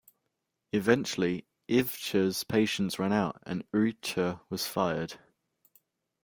Eventually, 0.73 1.45
Ivcher's 1.69 2.43
patience 2.43 2.97
ran 2.97 3.13
out, 3.13 3.39
and 3.45 3.63
Urrutia 3.71 4.41
was 4.49 4.65
fired. 4.65 5.19